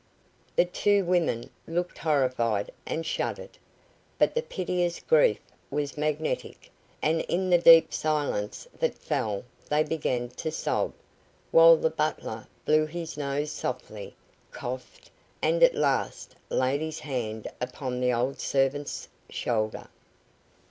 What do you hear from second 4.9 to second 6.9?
grief was magnetic,